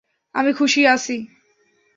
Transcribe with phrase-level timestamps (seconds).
[0.35, 1.15] আমি খুশিই আছি।